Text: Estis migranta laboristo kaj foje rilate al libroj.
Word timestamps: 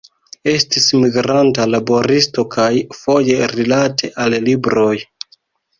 Estis 0.51 0.87
migranta 1.03 1.67
laboristo 1.73 2.47
kaj 2.57 2.67
foje 3.03 3.53
rilate 3.55 4.15
al 4.25 4.41
libroj. 4.51 4.93